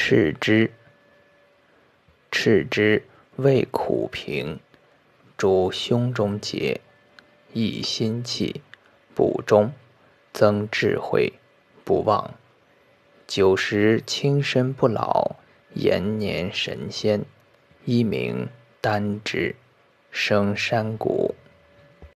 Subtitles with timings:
[0.00, 0.70] 赤之。
[2.30, 3.02] 赤之
[3.34, 4.60] 味苦平
[5.36, 6.80] 主胸中结
[7.52, 8.62] 益心气
[9.12, 9.72] 补中
[10.32, 11.32] 增智慧
[11.84, 12.32] 不忘。
[13.26, 15.34] 久食轻身不老
[15.74, 17.24] 延年神仙
[17.84, 18.48] 一名
[18.80, 19.56] 丹栀
[20.12, 21.34] 生山谷。